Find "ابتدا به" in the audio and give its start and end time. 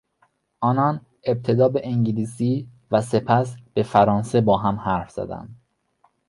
1.23-1.81